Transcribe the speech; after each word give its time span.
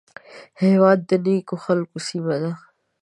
هېواد 0.61 0.99
د 1.09 1.11
نیکو 1.25 1.55
خلکو 1.65 1.97
سیمه 2.07 2.35
ده 2.41 2.51